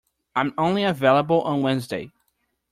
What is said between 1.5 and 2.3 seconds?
Wednesday.